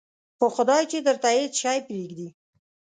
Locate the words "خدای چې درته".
0.55-1.29